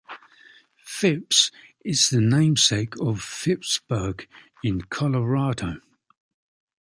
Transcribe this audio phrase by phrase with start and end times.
[0.83, 1.51] Phipps
[1.85, 4.25] is the namesake of Phippsburg,
[4.89, 5.75] Colorado.